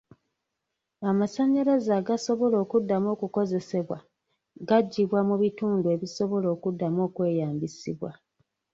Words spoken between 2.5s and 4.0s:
okuddamu okukozesebwa